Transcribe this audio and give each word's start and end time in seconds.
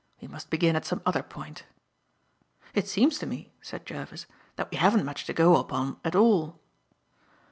We 0.19 0.27
must 0.27 0.49
begin 0.49 0.75
at 0.75 0.83
some 0.83 1.03
other 1.05 1.21
point." 1.21 1.61
"It 2.73 2.87
seems 2.87 3.19
to 3.19 3.27
me," 3.27 3.51
said 3.61 3.85
Jervis, 3.85 4.25
"that 4.55 4.71
we 4.71 4.77
haven't 4.77 5.05
much 5.05 5.25
to 5.25 5.33
go 5.33 5.57
upon 5.57 5.99
at 6.03 6.15
all." 6.15 6.59